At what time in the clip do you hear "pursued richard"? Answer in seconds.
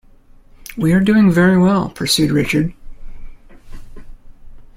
1.89-2.73